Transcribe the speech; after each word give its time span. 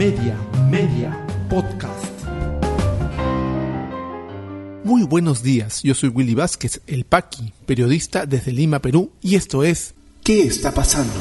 Media, 0.00 0.34
Media, 0.70 1.26
Podcast. 1.50 2.06
Muy 4.82 5.02
buenos 5.02 5.42
días, 5.42 5.82
yo 5.82 5.94
soy 5.94 6.08
Willy 6.08 6.34
Vázquez, 6.34 6.80
el 6.86 7.04
Paqui, 7.04 7.52
periodista 7.66 8.24
desde 8.24 8.50
Lima, 8.50 8.78
Perú, 8.78 9.12
y 9.20 9.34
esto 9.34 9.62
es 9.62 9.92
¿Qué 10.24 10.44
está 10.44 10.72
pasando? 10.72 11.12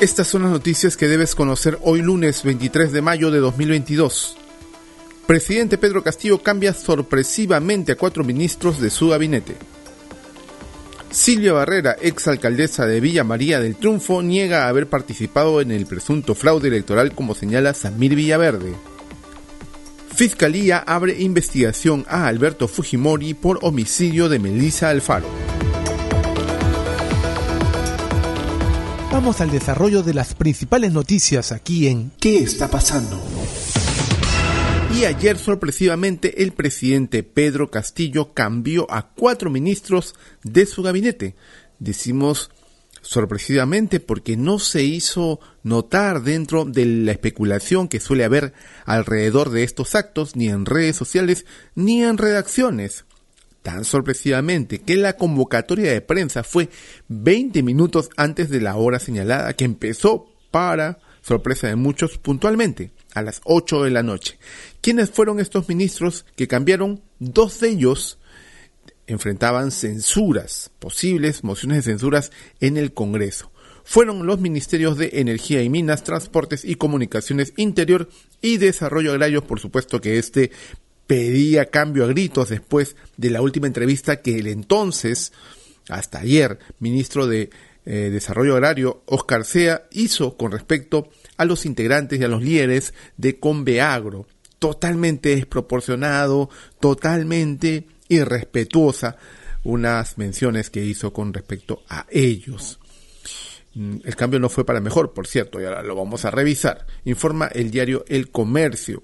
Estas 0.00 0.26
son 0.26 0.42
las 0.42 0.50
noticias 0.50 0.96
que 0.96 1.06
debes 1.06 1.36
conocer 1.36 1.78
hoy 1.82 2.02
lunes 2.02 2.42
23 2.42 2.90
de 2.90 3.02
mayo 3.02 3.30
de 3.30 3.38
2022. 3.38 4.36
Presidente 5.28 5.78
Pedro 5.78 6.02
Castillo 6.02 6.42
cambia 6.42 6.74
sorpresivamente 6.74 7.92
a 7.92 7.96
cuatro 7.96 8.24
ministros 8.24 8.80
de 8.80 8.90
su 8.90 9.10
gabinete. 9.10 9.54
Silvia 11.16 11.54
Barrera, 11.54 11.96
exalcaldesa 12.02 12.84
de 12.84 13.00
Villa 13.00 13.24
María 13.24 13.58
del 13.58 13.74
Triunfo, 13.74 14.22
niega 14.22 14.68
haber 14.68 14.86
participado 14.86 15.62
en 15.62 15.70
el 15.70 15.86
presunto 15.86 16.34
fraude 16.34 16.68
electoral 16.68 17.14
como 17.14 17.34
señala 17.34 17.72
Samir 17.72 18.14
Villaverde. 18.14 18.74
Fiscalía 20.14 20.76
abre 20.76 21.22
investigación 21.22 22.04
a 22.06 22.26
Alberto 22.26 22.68
Fujimori 22.68 23.32
por 23.32 23.60
homicidio 23.62 24.28
de 24.28 24.38
Melissa 24.38 24.90
Alfaro. 24.90 25.26
Vamos 29.10 29.40
al 29.40 29.50
desarrollo 29.50 30.02
de 30.02 30.12
las 30.12 30.34
principales 30.34 30.92
noticias 30.92 31.50
aquí 31.50 31.88
en 31.88 32.12
¿Qué 32.20 32.40
está 32.40 32.68
pasando? 32.68 33.18
Y 34.94 35.04
ayer 35.04 35.36
sorpresivamente 35.36 36.42
el 36.42 36.52
presidente 36.52 37.22
Pedro 37.22 37.70
Castillo 37.70 38.32
cambió 38.32 38.90
a 38.90 39.10
cuatro 39.10 39.50
ministros 39.50 40.14
de 40.42 40.64
su 40.64 40.82
gabinete. 40.82 41.34
Decimos 41.78 42.50
sorpresivamente 43.02 44.00
porque 44.00 44.36
no 44.36 44.58
se 44.58 44.82
hizo 44.84 45.38
notar 45.62 46.22
dentro 46.22 46.64
de 46.64 46.86
la 46.86 47.12
especulación 47.12 47.88
que 47.88 48.00
suele 48.00 48.24
haber 48.24 48.54
alrededor 48.84 49.50
de 49.50 49.64
estos 49.64 49.94
actos, 49.94 50.34
ni 50.34 50.48
en 50.48 50.66
redes 50.66 50.96
sociales, 50.96 51.46
ni 51.74 52.02
en 52.02 52.16
redacciones. 52.16 53.04
Tan 53.62 53.84
sorpresivamente 53.84 54.80
que 54.80 54.96
la 54.96 55.14
convocatoria 55.16 55.92
de 55.92 56.00
prensa 56.00 56.42
fue 56.42 56.70
20 57.08 57.62
minutos 57.62 58.08
antes 58.16 58.48
de 58.48 58.60
la 58.60 58.76
hora 58.76 58.98
señalada 58.98 59.52
que 59.52 59.64
empezó 59.64 60.26
para 60.50 61.00
sorpresa 61.20 61.66
de 61.66 61.76
muchos 61.76 62.18
puntualmente 62.18 62.92
a 63.16 63.22
las 63.22 63.40
8 63.44 63.84
de 63.84 63.90
la 63.90 64.02
noche. 64.02 64.38
¿Quiénes 64.82 65.10
fueron 65.10 65.40
estos 65.40 65.70
ministros 65.70 66.26
que 66.36 66.46
cambiaron? 66.46 67.00
Dos 67.18 67.60
de 67.60 67.70
ellos 67.70 68.18
enfrentaban 69.06 69.70
censuras, 69.70 70.70
posibles 70.78 71.42
mociones 71.42 71.78
de 71.78 71.92
censuras 71.92 72.30
en 72.60 72.76
el 72.76 72.92
Congreso. 72.92 73.50
Fueron 73.84 74.26
los 74.26 74.38
ministerios 74.38 74.98
de 74.98 75.10
Energía 75.14 75.62
y 75.62 75.70
Minas, 75.70 76.04
Transportes 76.04 76.62
y 76.64 76.74
Comunicaciones 76.74 77.54
Interior 77.56 78.10
y 78.42 78.58
Desarrollo 78.58 79.12
Agrario, 79.12 79.46
por 79.46 79.60
supuesto 79.60 79.98
que 80.00 80.18
este 80.18 80.50
pedía 81.06 81.70
cambio 81.70 82.04
a 82.04 82.08
gritos 82.08 82.50
después 82.50 82.96
de 83.16 83.30
la 83.30 83.40
última 83.40 83.66
entrevista 83.66 84.20
que 84.20 84.38
el 84.38 84.46
entonces, 84.48 85.32
hasta 85.88 86.18
ayer, 86.18 86.58
ministro 86.80 87.26
de 87.26 87.48
eh, 87.86 88.10
Desarrollo 88.10 88.54
Agrario, 88.54 89.02
Oscar 89.06 89.44
Sea, 89.44 89.86
hizo 89.92 90.36
con 90.36 90.52
respecto 90.52 91.08
a 91.36 91.44
los 91.44 91.64
integrantes 91.64 92.20
y 92.20 92.24
a 92.24 92.28
los 92.28 92.42
líderes 92.42 92.92
de 93.16 93.38
Conveagro. 93.38 94.26
Totalmente 94.58 95.36
desproporcionado, 95.36 96.50
totalmente 96.80 97.86
irrespetuosa 98.08 99.16
unas 99.64 100.16
menciones 100.16 100.70
que 100.70 100.84
hizo 100.84 101.12
con 101.12 101.32
respecto 101.32 101.82
a 101.88 102.06
ellos. 102.10 102.78
Mm, 103.74 103.96
el 104.04 104.16
cambio 104.16 104.40
no 104.40 104.48
fue 104.48 104.64
para 104.64 104.80
mejor, 104.80 105.12
por 105.12 105.26
cierto, 105.26 105.60
y 105.60 105.64
ahora 105.64 105.82
lo 105.82 105.94
vamos 105.96 106.24
a 106.24 106.30
revisar. 106.30 106.86
Informa 107.04 107.46
el 107.48 107.70
diario 107.70 108.04
El 108.08 108.30
Comercio. 108.30 109.02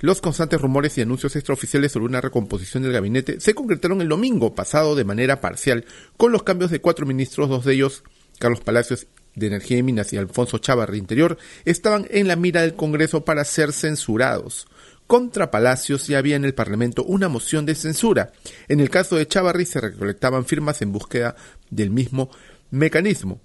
Los 0.00 0.20
constantes 0.20 0.60
rumores 0.60 0.96
y 0.96 1.02
anuncios 1.02 1.36
extraoficiales 1.36 1.92
sobre 1.92 2.06
una 2.06 2.20
recomposición 2.20 2.82
del 2.82 2.92
gabinete 2.92 3.40
se 3.40 3.54
concretaron 3.54 4.00
el 4.00 4.08
domingo 4.08 4.54
pasado 4.54 4.94
de 4.94 5.04
manera 5.04 5.40
parcial, 5.40 5.84
con 6.16 6.32
los 6.32 6.42
cambios 6.42 6.70
de 6.70 6.80
cuatro 6.80 7.04
ministros, 7.06 7.48
dos 7.48 7.64
de 7.64 7.74
ellos, 7.74 8.02
Carlos 8.40 8.60
Palacios 8.60 9.06
de 9.36 9.46
Energía 9.46 9.78
y 9.78 9.82
Minas 9.82 10.12
y 10.12 10.16
Alfonso 10.16 10.58
Chávarri 10.58 10.98
Interior, 10.98 11.38
estaban 11.64 12.06
en 12.10 12.26
la 12.26 12.36
mira 12.36 12.62
del 12.62 12.74
Congreso 12.74 13.24
para 13.24 13.44
ser 13.44 13.72
censurados. 13.72 14.66
Contra 15.06 15.50
Palacios 15.50 16.06
ya 16.06 16.18
había 16.18 16.36
en 16.36 16.44
el 16.44 16.54
Parlamento 16.54 17.04
una 17.04 17.28
moción 17.28 17.66
de 17.66 17.74
censura. 17.74 18.32
En 18.68 18.80
el 18.80 18.90
caso 18.90 19.16
de 19.16 19.26
Chávarri 19.26 19.66
se 19.66 19.80
recolectaban 19.80 20.46
firmas 20.46 20.82
en 20.82 20.92
búsqueda 20.92 21.36
del 21.68 21.90
mismo 21.90 22.30
mecanismo. 22.70 23.40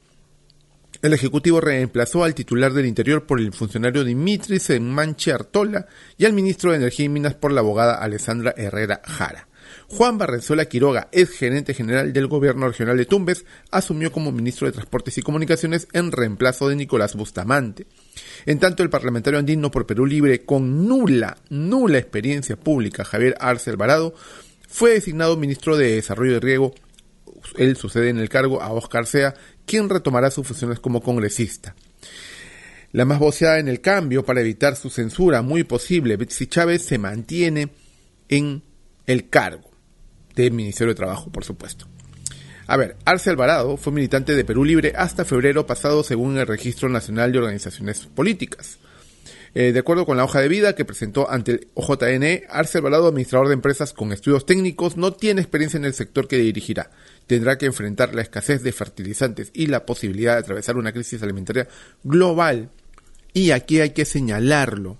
El 1.02 1.14
Ejecutivo 1.14 1.60
reemplazó 1.62 2.24
al 2.24 2.34
titular 2.34 2.74
del 2.74 2.86
Interior 2.86 3.26
por 3.26 3.40
el 3.40 3.52
funcionario 3.52 4.04
Dimitris 4.04 4.80
Manche 4.80 5.32
Artola 5.34 5.88
y 6.18 6.26
al 6.26 6.34
ministro 6.34 6.72
de 6.72 6.78
Energía 6.78 7.06
y 7.06 7.10
Minas 7.10 7.36
por 7.36 7.52
la 7.52 7.60
abogada 7.60 7.96
Alessandra 7.96 8.54
Herrera 8.56 9.02
Jara. 9.04 9.48
Juan 9.88 10.18
Barrenzuela 10.18 10.66
Quiroga, 10.66 11.10
ex 11.12 11.32
gerente 11.32 11.74
general 11.74 12.12
del 12.12 12.28
gobierno 12.28 12.68
regional 12.68 12.98
de 12.98 13.06
Tumbes, 13.06 13.46
asumió 13.70 14.12
como 14.12 14.32
ministro 14.32 14.66
de 14.66 14.74
Transportes 14.74 15.18
y 15.18 15.22
Comunicaciones 15.22 15.88
en 15.94 16.12
reemplazo 16.12 16.68
de 16.68 16.76
Nicolás 16.76 17.16
Bustamante. 17.16 17.86
En 18.46 18.60
tanto, 18.60 18.82
el 18.82 18.90
parlamentario 18.90 19.40
andino 19.40 19.70
por 19.70 19.86
Perú 19.86 20.06
Libre, 20.06 20.44
con 20.44 20.88
nula, 20.88 21.38
nula 21.50 22.00
experiencia 22.00 22.56
pública, 22.56 23.06
Javier 23.06 23.36
Arce 23.40 23.70
Alvarado, 23.70 24.16
fue 24.68 24.92
designado 24.92 25.38
ministro 25.38 25.78
de 25.78 25.96
Desarrollo 25.96 26.38
y 26.38 26.40
Riego. 26.40 26.74
Él 27.58 27.78
sucede 27.78 28.10
en 28.10 28.18
el 28.18 28.28
cargo 28.28 28.62
a 28.62 28.72
Oscar 28.72 29.06
Sea, 29.06 29.36
quien 29.68 29.88
retomará 29.88 30.32
sus 30.32 30.48
funciones 30.48 30.80
como 30.80 31.02
congresista. 31.02 31.76
La 32.92 33.06
más 33.06 33.20
voceada 33.20 33.60
en 33.60 33.68
el 33.68 33.82
cambio 33.82 34.26
para 34.26 34.42
evitar 34.42 34.76
su 34.76 34.90
censura, 34.90 35.44
muy 35.44 35.64
posible, 35.64 36.18
Betsy 36.18 36.48
Chávez 36.48 36.82
se 36.82 36.98
mantiene 36.98 37.70
en 38.30 38.64
el 39.06 39.30
cargo 39.30 39.75
del 40.36 40.52
Ministerio 40.52 40.94
de 40.94 40.98
Trabajo, 40.98 41.32
por 41.32 41.44
supuesto. 41.44 41.88
A 42.68 42.78
ver, 42.78 42.98
Arce 43.06 43.30
Alvarado 43.30 43.78
fue 43.78 43.94
militante 43.94 44.36
de 44.36 44.44
Perú 44.44 44.66
Libre 44.66 44.94
hasta 44.96 45.24
febrero 45.24 45.68
pasado 45.68 46.04
según 46.04 46.38
el 46.38 46.48
Registro 46.48 46.90
Nacional 46.90 47.32
de 47.32 47.38
Organizaciones 47.38 48.08
Políticas. 48.08 48.80
Eh, 49.58 49.72
de 49.72 49.80
acuerdo 49.80 50.06
con 50.06 50.18
la 50.18 50.26
hoja 50.26 50.42
de 50.42 50.50
vida 50.50 50.76
que 50.76 50.84
presentó 50.84 51.32
ante 51.32 51.52
el 51.54 51.68
OJN, 51.76 52.44
Arce 52.50 52.80
Alvarado, 52.80 53.08
administrador 53.08 53.48
de 53.48 53.54
empresas 53.54 53.94
con 53.94 54.12
estudios 54.12 54.46
técnicos, 54.46 54.98
no 54.98 55.14
tiene 55.14 55.40
experiencia 55.40 55.78
en 55.78 55.86
el 55.86 55.94
sector 55.94 56.28
que 56.28 56.38
dirigirá. 56.38 56.92
Tendrá 57.26 57.58
que 57.58 57.68
enfrentar 57.68 58.14
la 58.14 58.22
escasez 58.22 58.64
de 58.64 58.74
fertilizantes 58.74 59.52
y 59.54 59.68
la 59.68 59.86
posibilidad 59.86 60.34
de 60.34 60.40
atravesar 60.40 60.76
una 60.76 60.92
crisis 60.92 61.24
alimentaria 61.24 61.70
global. 62.04 62.70
Y 63.32 63.52
aquí 63.52 63.80
hay 63.80 63.92
que 63.92 64.04
señalarlo. 64.04 64.98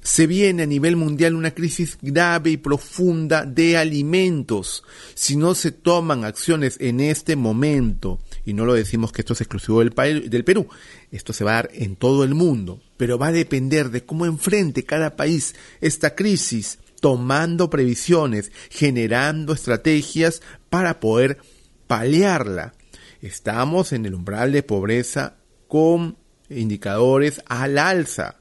Se 0.00 0.26
viene 0.26 0.62
a 0.62 0.66
nivel 0.66 0.96
mundial 0.96 1.34
una 1.34 1.50
crisis 1.50 1.98
grave 2.00 2.50
y 2.50 2.56
profunda 2.56 3.44
de 3.44 3.76
alimentos. 3.76 4.84
Si 5.14 5.36
no 5.36 5.54
se 5.54 5.72
toman 5.72 6.24
acciones 6.24 6.76
en 6.80 7.00
este 7.00 7.36
momento, 7.36 8.18
y 8.44 8.54
no 8.54 8.64
lo 8.64 8.74
decimos 8.74 9.12
que 9.12 9.22
esto 9.22 9.32
es 9.34 9.40
exclusivo 9.40 9.80
del, 9.80 10.30
del 10.30 10.44
Perú, 10.44 10.68
esto 11.10 11.32
se 11.32 11.44
va 11.44 11.52
a 11.52 11.54
dar 11.62 11.70
en 11.74 11.96
todo 11.96 12.24
el 12.24 12.34
mundo, 12.34 12.80
pero 12.96 13.18
va 13.18 13.28
a 13.28 13.32
depender 13.32 13.90
de 13.90 14.04
cómo 14.04 14.24
enfrente 14.24 14.84
cada 14.84 15.16
país 15.16 15.54
esta 15.80 16.14
crisis, 16.14 16.78
tomando 17.00 17.70
previsiones, 17.70 18.52
generando 18.70 19.52
estrategias 19.52 20.42
para 20.70 21.00
poder 21.00 21.38
paliarla. 21.86 22.74
Estamos 23.20 23.92
en 23.92 24.06
el 24.06 24.14
umbral 24.14 24.52
de 24.52 24.62
pobreza 24.62 25.36
con 25.66 26.16
indicadores 26.48 27.42
al 27.46 27.78
alza. 27.78 28.36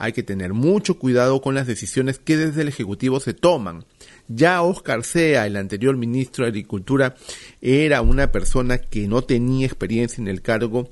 Hay 0.00 0.12
que 0.12 0.22
tener 0.22 0.54
mucho 0.54 0.96
cuidado 0.96 1.40
con 1.40 1.56
las 1.56 1.66
decisiones 1.66 2.20
que 2.20 2.36
desde 2.36 2.62
el 2.62 2.68
Ejecutivo 2.68 3.18
se 3.18 3.34
toman. 3.34 3.84
Ya 4.28 4.62
Oscar 4.62 5.04
Sea, 5.04 5.44
el 5.44 5.56
anterior 5.56 5.96
ministro 5.96 6.44
de 6.44 6.50
Agricultura, 6.50 7.16
era 7.60 8.00
una 8.00 8.30
persona 8.30 8.78
que 8.78 9.08
no 9.08 9.22
tenía 9.22 9.66
experiencia 9.66 10.22
en 10.22 10.28
el 10.28 10.40
cargo 10.40 10.88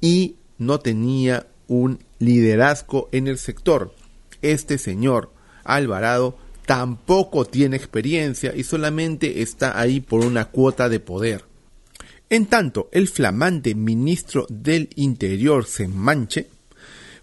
y 0.00 0.36
no 0.58 0.78
tenía 0.78 1.48
un 1.66 1.98
liderazgo 2.20 3.08
en 3.10 3.26
el 3.26 3.36
sector. 3.36 3.96
Este 4.42 4.78
señor 4.78 5.32
Alvarado 5.64 6.38
tampoco 6.66 7.46
tiene 7.46 7.76
experiencia 7.76 8.54
y 8.54 8.62
solamente 8.62 9.42
está 9.42 9.80
ahí 9.80 9.98
por 10.00 10.24
una 10.24 10.44
cuota 10.44 10.88
de 10.88 11.00
poder. 11.00 11.46
En 12.28 12.46
tanto, 12.46 12.88
el 12.92 13.08
flamante 13.08 13.74
ministro 13.74 14.46
del 14.48 14.88
Interior, 14.94 15.64
Semanche, 15.64 16.46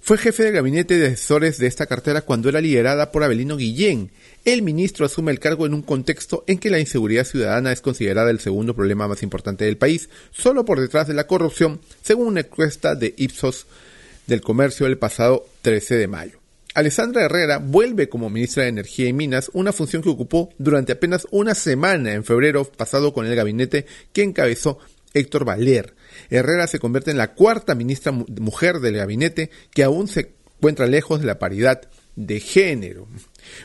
fue 0.08 0.18
jefe 0.18 0.44
de 0.44 0.52
gabinete 0.52 0.98
de 0.98 1.08
asesores 1.08 1.58
de 1.58 1.68
esta 1.68 1.86
cartera 1.86 2.22
cuando 2.22 2.48
era 2.48 2.62
liderada 2.62 3.12
por 3.12 3.26
Abelino 3.26 3.58
Guillén. 3.58 4.10
El 4.46 4.62
ministro 4.62 5.06
asume 5.06 5.34
el 5.34 5.42
cargo 5.42 5.66
en 5.66 5.74
un 5.74 5.82
contexto 5.82 6.46
en 6.48 6.60
que 6.60 6.70
la 6.70 6.80
inseguridad 6.80 7.26
ciudadana 7.26 7.74
es 7.74 7.82
considerada 7.82 8.32
el 8.32 8.40
segundo 8.40 8.74
problema 8.74 9.10
más 9.10 9.22
importante 9.22 9.66
del 9.66 9.76
país, 9.76 10.08
solo 10.32 10.64
por 10.64 10.80
detrás 10.80 11.10
de 11.10 11.14
la 11.14 11.28
corrupción, 11.28 11.82
según 12.02 12.28
una 12.28 12.40
encuesta 12.40 12.96
de 12.96 13.16
Ipsos 13.18 13.68
del 14.28 14.40
Comercio 14.40 14.88
el 14.88 14.98
pasado 14.98 15.46
13 15.62 15.96
de 15.96 16.08
mayo. 16.08 16.40
Alessandra 16.74 17.26
Herrera 17.26 17.58
vuelve 17.58 18.08
como 18.08 18.30
ministra 18.30 18.64
de 18.64 18.70
Energía 18.70 19.10
y 19.10 19.14
Minas, 19.14 19.52
una 19.52 19.74
función 19.74 20.02
que 20.02 20.10
ocupó 20.10 20.54
durante 20.58 20.94
apenas 20.94 21.28
una 21.32 21.54
semana 21.54 22.14
en 22.14 22.24
febrero 22.24 22.64
pasado 22.64 23.12
con 23.12 23.26
el 23.26 23.36
gabinete 23.36 23.86
que 24.14 24.24
encabezó 24.24 24.80
Héctor 25.14 25.46
Valer. 25.46 25.96
Herrera 26.30 26.68
se 26.68 26.80
convierte 26.80 27.12
en 27.12 27.18
la 27.18 27.34
cuarta 27.34 27.76
ministra 27.76 28.12
mujer 28.12 28.80
del 28.80 28.98
gabinete 28.98 29.50
que 29.72 29.84
aún 29.84 30.08
se 30.08 30.32
encuentra 30.58 30.88
lejos 30.88 31.20
de 31.20 31.28
la 31.28 31.40
paridad 31.40 31.88
de 32.18 32.40
género. 32.40 33.08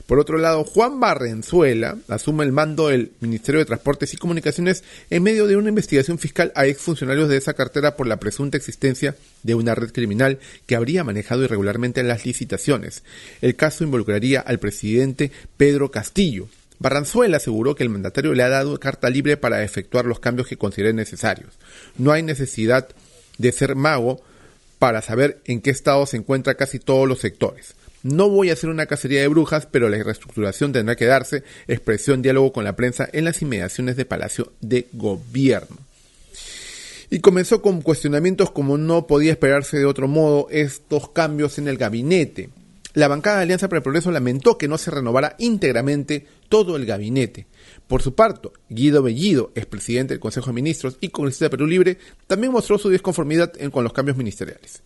Por 0.06 0.20
otro 0.20 0.38
lado, 0.38 0.62
Juan 0.62 1.00
Barrenzuela 1.00 1.96
asume 2.08 2.44
el 2.44 2.52
mando 2.52 2.88
del 2.88 3.12
Ministerio 3.20 3.58
de 3.58 3.64
Transportes 3.64 4.12
y 4.12 4.18
Comunicaciones 4.18 4.84
en 5.10 5.22
medio 5.22 5.46
de 5.46 5.56
una 5.56 5.70
investigación 5.70 6.18
fiscal 6.18 6.52
a 6.54 6.66
exfuncionarios 6.66 7.28
de 7.28 7.38
esa 7.38 7.54
cartera 7.54 7.96
por 7.96 8.06
la 8.06 8.20
presunta 8.20 8.58
existencia 8.58 9.16
de 9.42 9.54
una 9.54 9.74
red 9.74 9.90
criminal 9.90 10.38
que 10.66 10.76
habría 10.76 11.02
manejado 11.02 11.44
irregularmente 11.44 12.02
las 12.02 12.26
licitaciones. 12.26 13.02
El 13.40 13.56
caso 13.56 13.84
involucraría 13.84 14.40
al 14.40 14.58
presidente 14.58 15.32
Pedro 15.56 15.90
Castillo. 15.90 16.48
Barranzuela 16.82 17.36
aseguró 17.36 17.76
que 17.76 17.84
el 17.84 17.90
mandatario 17.90 18.34
le 18.34 18.42
ha 18.42 18.48
dado 18.48 18.78
carta 18.80 19.08
libre 19.08 19.36
para 19.36 19.62
efectuar 19.62 20.04
los 20.04 20.18
cambios 20.18 20.48
que 20.48 20.56
considere 20.56 20.92
necesarios. 20.92 21.60
No 21.96 22.10
hay 22.10 22.24
necesidad 22.24 22.88
de 23.38 23.52
ser 23.52 23.76
mago 23.76 24.20
para 24.80 25.00
saber 25.00 25.40
en 25.44 25.60
qué 25.60 25.70
estado 25.70 26.04
se 26.06 26.16
encuentran 26.16 26.56
casi 26.56 26.80
todos 26.80 27.08
los 27.08 27.20
sectores. 27.20 27.76
No 28.02 28.28
voy 28.28 28.50
a 28.50 28.54
hacer 28.54 28.68
una 28.68 28.86
cacería 28.86 29.20
de 29.20 29.28
brujas, 29.28 29.68
pero 29.70 29.88
la 29.88 30.02
reestructuración 30.02 30.72
tendrá 30.72 30.96
que 30.96 31.06
darse, 31.06 31.44
expresión 31.68 32.20
diálogo 32.20 32.52
con 32.52 32.64
la 32.64 32.74
prensa 32.74 33.08
en 33.12 33.26
las 33.26 33.40
inmediaciones 33.42 33.94
de 33.94 34.04
Palacio 34.04 34.52
de 34.60 34.88
Gobierno. 34.92 35.76
Y 37.10 37.20
comenzó 37.20 37.62
con 37.62 37.82
cuestionamientos 37.82 38.50
como 38.50 38.76
no 38.76 39.06
podía 39.06 39.30
esperarse 39.30 39.78
de 39.78 39.84
otro 39.84 40.08
modo 40.08 40.48
estos 40.50 41.10
cambios 41.10 41.58
en 41.58 41.68
el 41.68 41.76
gabinete. 41.76 42.50
La 42.94 43.08
bancada 43.08 43.38
de 43.38 43.42
Alianza 43.44 43.68
para 43.68 43.78
el 43.78 43.82
Progreso 43.82 44.10
lamentó 44.10 44.58
que 44.58 44.68
no 44.68 44.76
se 44.76 44.90
renovara 44.90 45.34
íntegramente 45.38 46.26
todo 46.48 46.76
el 46.76 46.84
gabinete. 46.84 47.46
Por 47.86 48.02
su 48.02 48.14
parte, 48.14 48.50
Guido 48.68 49.02
Bellido, 49.02 49.50
expresidente 49.54 50.14
del 50.14 50.20
Consejo 50.20 50.48
de 50.48 50.52
Ministros 50.54 50.98
y 51.00 51.08
congresista 51.08 51.46
de 51.46 51.50
Perú 51.50 51.66
Libre, 51.66 51.98
también 52.26 52.52
mostró 52.52 52.78
su 52.78 52.90
disconformidad 52.90 53.52
con 53.70 53.84
los 53.84 53.92
cambios 53.92 54.16
ministeriales. 54.16 54.82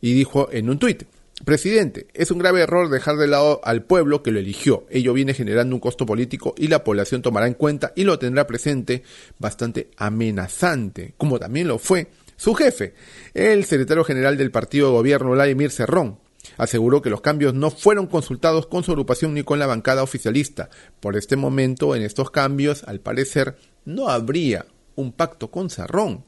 Y 0.00 0.12
dijo 0.12 0.48
en 0.52 0.70
un 0.70 0.78
tuit, 0.78 1.04
Presidente, 1.44 2.06
es 2.12 2.30
un 2.30 2.38
grave 2.38 2.60
error 2.60 2.90
dejar 2.90 3.16
de 3.16 3.26
lado 3.26 3.62
al 3.64 3.82
pueblo 3.82 4.22
que 4.22 4.30
lo 4.30 4.38
eligió. 4.38 4.84
Ello 4.90 5.14
viene 5.14 5.32
generando 5.32 5.74
un 5.74 5.80
costo 5.80 6.04
político 6.04 6.54
y 6.56 6.68
la 6.68 6.84
población 6.84 7.22
tomará 7.22 7.46
en 7.46 7.54
cuenta 7.54 7.92
y 7.96 8.04
lo 8.04 8.18
tendrá 8.18 8.46
presente 8.46 9.02
bastante 9.38 9.88
amenazante, 9.96 11.14
como 11.16 11.38
también 11.38 11.66
lo 11.66 11.78
fue 11.78 12.08
su 12.36 12.54
jefe, 12.54 12.94
el 13.34 13.64
secretario 13.64 14.04
general 14.04 14.36
del 14.36 14.50
partido 14.50 14.88
de 14.88 14.92
gobierno, 14.92 15.30
Vladimir 15.30 15.70
Cerrón. 15.70 16.18
Aseguró 16.60 17.00
que 17.00 17.08
los 17.08 17.22
cambios 17.22 17.54
no 17.54 17.70
fueron 17.70 18.06
consultados 18.06 18.66
con 18.66 18.84
su 18.84 18.90
agrupación 18.90 19.32
ni 19.32 19.42
con 19.42 19.58
la 19.58 19.66
bancada 19.66 20.02
oficialista. 20.02 20.68
Por 21.00 21.16
este 21.16 21.34
momento, 21.36 21.96
en 21.96 22.02
estos 22.02 22.30
cambios, 22.30 22.84
al 22.84 23.00
parecer, 23.00 23.56
no 23.86 24.10
habría 24.10 24.66
un 24.94 25.12
pacto 25.12 25.50
con 25.50 25.70
Cerrón. 25.70 26.22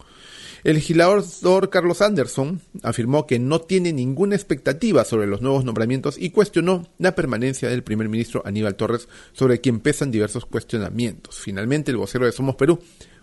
El 0.64 0.76
legislador 0.76 1.68
Carlos 1.68 2.00
Anderson 2.00 2.62
afirmó 2.82 3.26
que 3.26 3.38
no 3.38 3.60
tiene 3.60 3.92
ninguna 3.92 4.34
expectativa 4.34 5.04
sobre 5.04 5.26
los 5.26 5.42
nuevos 5.42 5.66
nombramientos 5.66 6.16
y 6.16 6.30
cuestionó 6.30 6.88
la 6.96 7.14
permanencia 7.14 7.68
del 7.68 7.82
primer 7.82 8.08
ministro 8.08 8.40
Aníbal 8.46 8.76
Torres, 8.76 9.08
sobre 9.34 9.60
quien 9.60 9.80
pesan 9.80 10.10
diversos 10.10 10.46
cuestionamientos. 10.46 11.40
Finalmente, 11.40 11.90
el 11.90 11.98
vocero 11.98 12.24
de 12.24 12.32
Somos 12.32 12.56
Perú, 12.56 12.78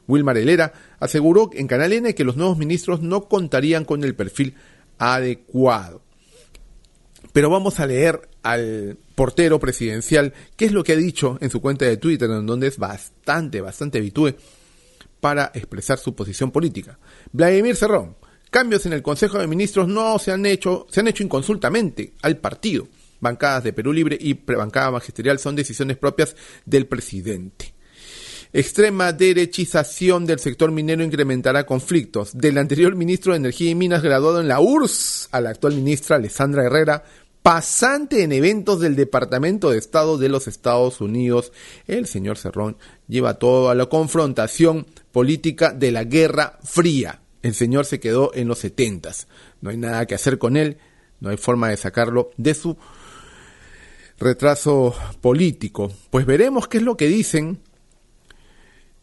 Wilmar 0.07 0.38
Helera, 0.38 0.73
aseguró 1.00 1.50
en 1.53 1.65
Canal 1.65 1.91
N 1.91 2.13
que 2.13 2.23
los 2.23 2.38
nuevos 2.38 2.59
ministros 2.59 3.01
no 3.01 3.27
contarían 3.27 3.83
con 3.83 4.03
el 4.03 4.13
perfil 4.13 4.53
adecuado. 5.00 6.03
Pero 7.33 7.49
vamos 7.49 7.79
a 7.79 7.87
leer 7.87 8.29
al 8.43 8.97
portero 9.15 9.59
presidencial 9.59 10.33
qué 10.55 10.65
es 10.65 10.71
lo 10.71 10.83
que 10.83 10.93
ha 10.93 10.97
dicho 10.97 11.37
en 11.41 11.49
su 11.49 11.61
cuenta 11.61 11.85
de 11.85 11.97
Twitter, 11.97 12.29
en 12.29 12.45
donde 12.45 12.67
es 12.67 12.77
bastante, 12.77 13.61
bastante 13.61 13.99
habitué 13.99 14.35
para 15.19 15.51
expresar 15.53 15.99
su 15.99 16.15
posición 16.15 16.51
política. 16.51 16.97
Vladimir 17.31 17.75
Cerrón, 17.75 18.15
cambios 18.49 18.85
en 18.85 18.93
el 18.93 19.01
Consejo 19.01 19.37
de 19.37 19.47
Ministros 19.47 19.87
no 19.87 20.17
se 20.17 20.31
han 20.31 20.45
hecho, 20.45 20.87
se 20.89 21.01
han 21.01 21.07
hecho 21.07 21.23
inconsultamente 21.23 22.13
al 22.21 22.37
partido. 22.37 22.87
Bancadas 23.19 23.65
de 23.65 23.73
Perú 23.73 23.91
Libre 23.91 24.17
y 24.19 24.33
bancada 24.33 24.91
magisterial 24.91 25.39
son 25.39 25.55
decisiones 25.55 25.97
propias 25.97 26.35
del 26.65 26.87
presidente. 26.87 27.73
Extrema 28.51 29.13
derechización 29.13 30.25
del 30.25 30.40
sector 30.40 30.72
minero 30.72 31.04
incrementará 31.04 31.68
conflictos. 31.68 32.36
Del 32.36 32.57
anterior 32.57 32.96
ministro 32.96 33.34
de 33.34 33.38
Energía 33.38 33.69
y 33.69 33.75
Minas 33.75 34.01
graduado 34.01 34.42
en 34.42 34.48
la 34.48 34.60
URSS 34.60 35.30
a 35.31 35.40
la 35.40 35.51
actual 35.51 35.75
ministra 35.75 36.16
Alessandra 36.16 36.66
Herrera 36.66 37.04
pasante 37.44 38.24
en 38.24 38.31
eventos 38.31 38.80
del 38.80 38.96
Departamento 38.96 39.69
de 39.69 39.78
Estado 39.78 40.18
de 40.18 40.30
los 40.30 40.48
Estados 40.48 41.00
Unidos, 41.00 41.51
el 41.88 42.07
señor 42.07 42.38
Cerrón 42.38 42.78
lleva 43.07 43.36
todo 43.36 43.69
a 43.69 43.75
la 43.75 43.86
confrontación 43.86 44.88
política 45.12 45.72
de 45.72 45.92
la 45.92 46.04
Guerra 46.04 46.60
Fría. 46.63 47.22
El 47.42 47.54
señor 47.54 47.86
se 47.86 48.00
quedó 48.00 48.31
en 48.34 48.48
los 48.48 48.60
setentas. 48.60 49.28
No 49.62 49.69
hay 49.69 49.78
nada 49.78 50.06
que 50.06 50.16
hacer 50.16 50.38
con 50.40 50.57
él, 50.57 50.78
no 51.19 51.30
hay 51.30 51.38
forma 51.38 51.69
de 51.69 51.78
sacarlo 51.78 52.31
de 52.38 52.54
su 52.56 52.78
retraso 54.19 54.94
político. 55.22 55.92
Pues 56.10 56.25
veremos 56.25 56.68
qué 56.68 56.80
es 56.80 56.84
lo 56.84 56.98
que 56.98 57.07
dicen 57.07 57.60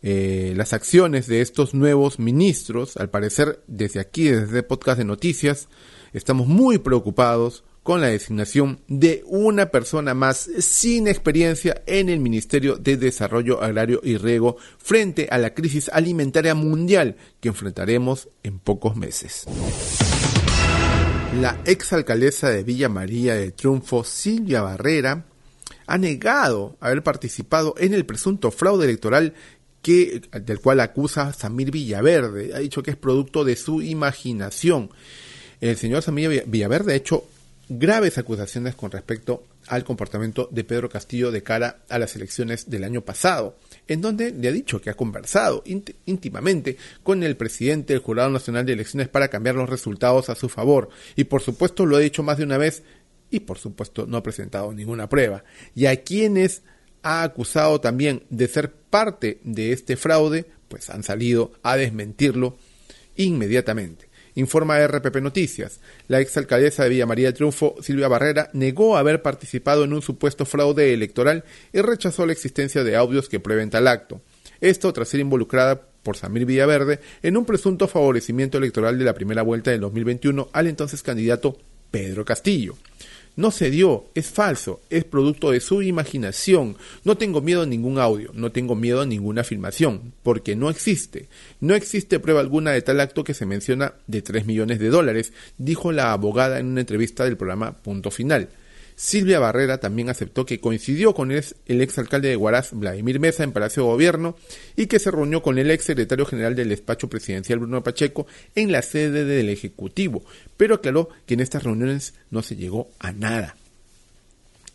eh, 0.02 0.52
las 0.56 0.72
acciones 0.72 1.26
de 1.26 1.40
estos 1.40 1.74
nuevos 1.74 2.18
ministros. 2.18 2.96
Al 2.96 3.10
parecer, 3.10 3.62
desde 3.66 4.00
aquí, 4.00 4.24
desde 4.28 4.62
podcast 4.62 4.98
de 4.98 5.04
noticias, 5.04 5.68
estamos 6.12 6.46
muy 6.46 6.78
preocupados 6.78 7.64
con 7.86 8.00
la 8.00 8.08
designación 8.08 8.80
de 8.88 9.22
una 9.26 9.66
persona 9.66 10.12
más 10.12 10.50
sin 10.58 11.06
experiencia 11.06 11.82
en 11.86 12.08
el 12.08 12.18
Ministerio 12.18 12.76
de 12.76 12.96
Desarrollo 12.96 13.62
Agrario 13.62 14.00
y 14.02 14.16
Riego 14.16 14.56
frente 14.76 15.28
a 15.30 15.38
la 15.38 15.54
crisis 15.54 15.88
alimentaria 15.90 16.56
mundial 16.56 17.16
que 17.38 17.48
enfrentaremos 17.48 18.28
en 18.42 18.58
pocos 18.58 18.96
meses. 18.96 19.46
La 21.40 21.60
exalcaldesa 21.64 22.50
de 22.50 22.64
Villa 22.64 22.88
María 22.88 23.36
de 23.36 23.52
Triunfo, 23.52 24.02
Silvia 24.02 24.62
Barrera, 24.62 25.26
ha 25.86 25.98
negado 25.98 26.76
haber 26.80 27.02
participado 27.02 27.74
en 27.78 27.94
el 27.94 28.04
presunto 28.04 28.50
fraude 28.50 28.86
electoral 28.86 29.34
que, 29.86 30.20
del 30.42 30.58
cual 30.58 30.80
acusa 30.80 31.32
Samir 31.32 31.70
Villaverde. 31.70 32.52
Ha 32.52 32.58
dicho 32.58 32.82
que 32.82 32.90
es 32.90 32.96
producto 32.96 33.44
de 33.44 33.54
su 33.54 33.82
imaginación. 33.82 34.90
El 35.60 35.76
señor 35.76 36.02
Samir 36.02 36.42
Villaverde 36.44 36.92
ha 36.92 36.96
hecho 36.96 37.24
graves 37.68 38.18
acusaciones 38.18 38.74
con 38.74 38.90
respecto 38.90 39.44
al 39.68 39.84
comportamiento 39.84 40.48
de 40.50 40.64
Pedro 40.64 40.88
Castillo 40.88 41.30
de 41.30 41.44
cara 41.44 41.84
a 41.88 42.00
las 42.00 42.16
elecciones 42.16 42.68
del 42.68 42.82
año 42.82 43.02
pasado, 43.02 43.58
en 43.86 44.00
donde 44.00 44.32
le 44.32 44.48
ha 44.48 44.52
dicho 44.52 44.80
que 44.80 44.90
ha 44.90 44.94
conversado 44.94 45.62
íntimamente 46.04 46.76
con 47.04 47.22
el 47.22 47.36
presidente 47.36 47.92
del 47.92 48.02
Jurado 48.02 48.30
Nacional 48.30 48.66
de 48.66 48.72
Elecciones 48.72 49.06
para 49.06 49.28
cambiar 49.28 49.54
los 49.54 49.70
resultados 49.70 50.30
a 50.30 50.34
su 50.34 50.48
favor, 50.48 50.88
y 51.14 51.24
por 51.24 51.42
supuesto 51.42 51.86
lo 51.86 51.94
ha 51.96 52.00
dicho 52.00 52.24
más 52.24 52.38
de 52.38 52.44
una 52.44 52.58
vez, 52.58 52.82
y 53.30 53.38
por 53.38 53.58
supuesto 53.58 54.04
no 54.04 54.16
ha 54.16 54.22
presentado 54.24 54.72
ninguna 54.72 55.08
prueba. 55.08 55.44
Y 55.76 55.86
a 55.86 56.02
quienes 56.02 56.62
ha 57.06 57.22
acusado 57.22 57.80
también 57.80 58.24
de 58.30 58.48
ser 58.48 58.72
parte 58.72 59.38
de 59.44 59.70
este 59.70 59.96
fraude, 59.96 60.44
pues 60.66 60.90
han 60.90 61.04
salido 61.04 61.52
a 61.62 61.76
desmentirlo 61.76 62.58
inmediatamente. 63.14 64.08
Informa 64.34 64.84
RPP 64.84 65.18
Noticias. 65.22 65.78
La 66.08 66.18
exalcaldesa 66.18 66.82
de 66.82 66.88
Villa 66.88 67.06
María 67.06 67.32
Triunfo, 67.32 67.76
Silvia 67.80 68.08
Barrera, 68.08 68.50
negó 68.54 68.96
haber 68.96 69.22
participado 69.22 69.84
en 69.84 69.92
un 69.92 70.02
supuesto 70.02 70.44
fraude 70.44 70.92
electoral 70.92 71.44
y 71.72 71.80
rechazó 71.80 72.26
la 72.26 72.32
existencia 72.32 72.82
de 72.82 72.96
audios 72.96 73.28
que 73.28 73.38
prueben 73.38 73.70
tal 73.70 73.86
acto. 73.86 74.20
Esto 74.60 74.92
tras 74.92 75.08
ser 75.08 75.20
involucrada 75.20 75.86
por 76.02 76.16
Samir 76.16 76.44
Villaverde 76.44 76.98
en 77.22 77.36
un 77.36 77.44
presunto 77.44 77.86
favorecimiento 77.86 78.58
electoral 78.58 78.98
de 78.98 79.04
la 79.04 79.14
primera 79.14 79.42
vuelta 79.42 79.70
del 79.70 79.80
2021 79.80 80.48
al 80.52 80.66
entonces 80.66 81.04
candidato 81.04 81.56
Pedro 81.92 82.24
Castillo. 82.24 82.76
No 83.36 83.50
se 83.50 83.70
dio, 83.70 84.06
es 84.14 84.30
falso, 84.30 84.80
es 84.88 85.04
producto 85.04 85.50
de 85.50 85.60
su 85.60 85.82
imaginación. 85.82 86.76
No 87.04 87.18
tengo 87.18 87.42
miedo 87.42 87.62
a 87.62 87.66
ningún 87.66 87.98
audio, 87.98 88.30
no 88.32 88.50
tengo 88.50 88.74
miedo 88.74 89.02
a 89.02 89.06
ninguna 89.06 89.44
filmación, 89.44 90.14
porque 90.22 90.56
no 90.56 90.70
existe. 90.70 91.28
No 91.60 91.74
existe 91.74 92.18
prueba 92.18 92.40
alguna 92.40 92.72
de 92.72 92.80
tal 92.80 92.98
acto 92.98 93.24
que 93.24 93.34
se 93.34 93.44
menciona 93.44 93.92
de 94.06 94.22
3 94.22 94.46
millones 94.46 94.78
de 94.78 94.88
dólares, 94.88 95.34
dijo 95.58 95.92
la 95.92 96.12
abogada 96.12 96.58
en 96.58 96.66
una 96.66 96.80
entrevista 96.80 97.24
del 97.24 97.36
programa 97.36 97.76
Punto 97.76 98.10
Final. 98.10 98.48
Silvia 98.98 99.38
Barrera 99.38 99.78
también 99.78 100.08
aceptó 100.08 100.46
que 100.46 100.58
coincidió 100.58 101.12
con 101.14 101.30
el, 101.30 101.44
exalcalde 101.66 102.30
de 102.30 102.36
Huaraz, 102.36 102.70
Vladimir 102.72 103.20
Mesa, 103.20 103.44
en 103.44 103.52
Palacio 103.52 103.82
de 103.82 103.90
Gobierno 103.90 104.36
y 104.74 104.86
que 104.86 104.98
se 104.98 105.10
reunió 105.10 105.42
con 105.42 105.58
el 105.58 105.70
ex 105.70 105.84
secretario 105.84 106.24
general 106.24 106.56
del 106.56 106.70
despacho 106.70 107.08
presidencial 107.08 107.58
Bruno 107.58 107.82
Pacheco 107.82 108.26
en 108.54 108.72
la 108.72 108.80
sede 108.80 109.26
del 109.26 109.50
Ejecutivo, 109.50 110.24
pero 110.56 110.76
aclaró 110.76 111.10
que 111.26 111.34
en 111.34 111.40
estas 111.40 111.64
reuniones 111.64 112.14
no 112.30 112.42
se 112.42 112.56
llegó 112.56 112.88
a 112.98 113.12
nada. 113.12 113.56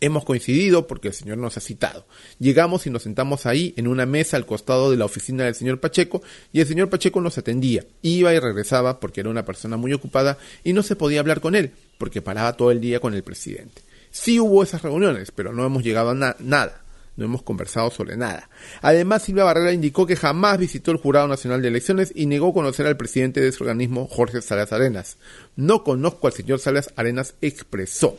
Hemos 0.00 0.24
coincidido 0.24 0.86
porque 0.86 1.08
el 1.08 1.14
señor 1.14 1.38
nos 1.38 1.56
ha 1.56 1.60
citado. 1.60 2.06
Llegamos 2.38 2.86
y 2.86 2.90
nos 2.90 3.02
sentamos 3.02 3.46
ahí 3.46 3.74
en 3.76 3.88
una 3.88 4.06
mesa 4.06 4.36
al 4.36 4.46
costado 4.46 4.90
de 4.92 4.96
la 4.96 5.04
oficina 5.04 5.44
del 5.44 5.54
señor 5.56 5.80
Pacheco 5.80 6.22
y 6.52 6.60
el 6.60 6.66
señor 6.66 6.90
Pacheco 6.90 7.20
nos 7.20 7.38
atendía. 7.38 7.84
Iba 8.02 8.32
y 8.34 8.38
regresaba 8.38 9.00
porque 9.00 9.20
era 9.20 9.30
una 9.30 9.44
persona 9.44 9.76
muy 9.76 9.92
ocupada 9.92 10.38
y 10.62 10.72
no 10.72 10.84
se 10.84 10.96
podía 10.96 11.20
hablar 11.20 11.40
con 11.40 11.56
él 11.56 11.72
porque 11.98 12.22
paraba 12.22 12.56
todo 12.56 12.70
el 12.70 12.80
día 12.80 12.98
con 12.98 13.14
el 13.14 13.22
presidente. 13.22 13.82
Sí 14.12 14.38
hubo 14.38 14.62
esas 14.62 14.82
reuniones, 14.82 15.32
pero 15.32 15.52
no 15.52 15.64
hemos 15.64 15.82
llegado 15.82 16.10
a 16.10 16.14
nada. 16.14 16.82
No 17.16 17.24
hemos 17.24 17.42
conversado 17.42 17.90
sobre 17.90 18.16
nada. 18.16 18.48
Además, 18.82 19.22
Silvia 19.22 19.44
Barrera 19.44 19.72
indicó 19.72 20.06
que 20.06 20.16
jamás 20.16 20.58
visitó 20.58 20.92
el 20.92 20.98
Jurado 20.98 21.28
Nacional 21.28 21.60
de 21.60 21.68
Elecciones 21.68 22.12
y 22.14 22.26
negó 22.26 22.54
conocer 22.54 22.86
al 22.86 22.96
presidente 22.96 23.40
de 23.40 23.52
su 23.52 23.64
organismo, 23.64 24.06
Jorge 24.06 24.40
Salas 24.42 24.72
Arenas. 24.72 25.16
No 25.56 25.82
conozco 25.82 26.26
al 26.26 26.32
señor 26.34 26.58
Salas 26.58 26.92
Arenas, 26.94 27.34
expresó. 27.40 28.18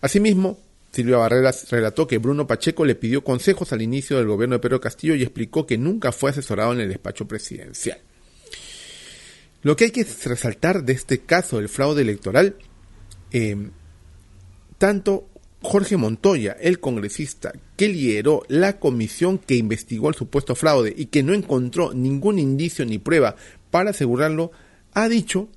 Asimismo, 0.00 0.58
Silvia 0.92 1.18
Barrera 1.18 1.54
relató 1.70 2.06
que 2.06 2.18
Bruno 2.18 2.46
Pacheco 2.46 2.84
le 2.84 2.96
pidió 2.96 3.22
consejos 3.22 3.72
al 3.72 3.82
inicio 3.82 4.16
del 4.16 4.26
gobierno 4.26 4.56
de 4.56 4.60
Pedro 4.60 4.80
Castillo 4.80 5.14
y 5.14 5.22
explicó 5.22 5.66
que 5.66 5.78
nunca 5.78 6.10
fue 6.10 6.30
asesorado 6.30 6.72
en 6.72 6.80
el 6.80 6.88
despacho 6.88 7.28
presidencial. 7.28 7.98
Lo 9.62 9.76
que 9.76 9.84
hay 9.84 9.90
que 9.90 10.06
resaltar 10.24 10.84
de 10.84 10.94
este 10.94 11.20
caso 11.20 11.58
del 11.58 11.68
fraude 11.68 12.02
electoral, 12.02 12.56
eh, 13.30 13.70
tanto 14.80 15.28
Jorge 15.60 15.98
Montoya, 15.98 16.56
el 16.58 16.80
congresista 16.80 17.52
que 17.76 17.86
lideró 17.86 18.44
la 18.48 18.78
comisión 18.78 19.36
que 19.36 19.56
investigó 19.56 20.08
el 20.08 20.14
supuesto 20.14 20.54
fraude 20.54 20.94
y 20.96 21.06
que 21.06 21.22
no 21.22 21.34
encontró 21.34 21.92
ningún 21.92 22.38
indicio 22.38 22.86
ni 22.86 22.96
prueba 22.96 23.36
para 23.70 23.90
asegurarlo, 23.90 24.52
ha 24.94 25.06
dicho 25.10 25.50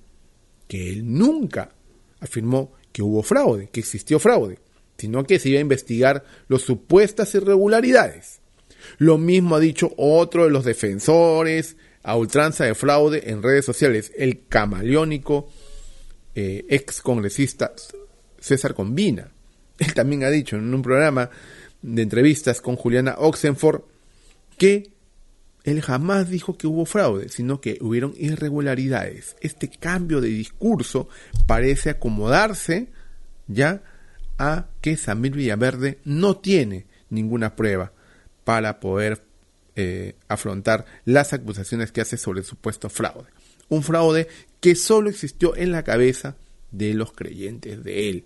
que 0.68 0.90
él 0.90 1.18
nunca 1.18 1.72
afirmó 2.20 2.74
que 2.92 3.02
hubo 3.02 3.24
fraude, 3.24 3.70
que 3.72 3.80
existió 3.80 4.20
fraude, 4.20 4.60
sino 4.98 5.24
que 5.24 5.40
se 5.40 5.48
iba 5.48 5.60
a 5.60 5.62
investigar 5.62 6.26
las 6.50 6.64
supuestas 6.64 7.34
irregularidades. 7.34 8.42
Lo 8.98 9.18
mismo 9.18 9.56
ha 9.56 9.62
dicho 9.62 9.94
otro 9.96 10.44
de 10.44 10.50
los 10.50 10.66
defensores 10.66 11.78
a 12.04 12.18
ultranza 12.18 12.66
de 12.66 12.76
fraude 12.76 13.30
en 13.32 13.42
redes 13.42 13.64
sociales, 13.64 14.12
el 14.18 14.46
camaleónico 14.50 15.50
eh, 16.36 16.66
ex 16.68 17.00
congresista 17.00 17.74
César 18.44 18.74
Combina. 18.74 19.32
Él 19.80 19.94
también 19.94 20.26
ha 20.26 20.30
dicho 20.30 20.58
en 20.58 20.74
un 20.74 20.82
programa 20.82 21.30
de 21.82 22.02
entrevistas 22.02 22.60
con 22.60 22.76
Juliana 22.76 23.16
Oxenford 23.18 23.84
que 24.58 24.92
él 25.64 25.82
jamás 25.82 26.30
dijo 26.30 26.58
que 26.58 26.68
hubo 26.68 26.86
fraude, 26.86 27.30
sino 27.30 27.62
que 27.62 27.78
hubieron 27.80 28.14
irregularidades. 28.18 29.38
Este 29.40 29.70
cambio 29.70 30.20
de 30.20 30.28
discurso 30.28 31.08
parece 31.48 31.90
acomodarse 31.90 32.90
ya 33.48 33.82
a 34.38 34.68
que 34.82 34.98
Samir 34.98 35.32
Villaverde 35.32 36.00
no 36.04 36.36
tiene 36.36 36.86
ninguna 37.10 37.56
prueba 37.56 37.94
para 38.44 38.82
poder 38.82 39.24
eh, 39.78 40.16
afrontar 40.28 40.86
las 41.06 41.32
acusaciones 41.32 41.94
que 41.94 42.02
hace 42.02 42.18
sobre 42.18 42.44
supuesto 42.44 42.90
fraude. 42.90 43.30
Un 43.70 43.84
fraude 43.84 44.28
que 44.60 44.76
solo 44.76 45.10
existió 45.10 45.56
en 45.56 45.72
la 45.72 45.84
cabeza 45.84 46.36
de 46.74 46.94
los 46.94 47.14
creyentes 47.14 47.84
de 47.84 48.10
él 48.10 48.26